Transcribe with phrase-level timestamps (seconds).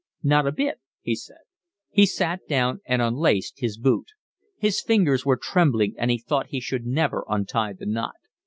[0.23, 1.41] "Not a bit," he said.
[1.91, 4.07] He sat down and unlaced his boot.
[4.57, 8.15] His fingers were trembling and he thought he should never untie the knot.